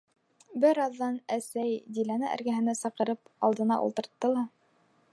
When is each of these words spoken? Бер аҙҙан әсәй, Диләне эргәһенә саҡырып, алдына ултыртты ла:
Бер 0.63 0.79
аҙҙан 0.85 1.19
әсәй, 1.35 1.77
Диләне 1.99 2.31
эргәһенә 2.39 2.77
саҡырып, 2.83 3.23
алдына 3.49 3.81
ултыртты 3.87 4.35
ла: 4.37 4.47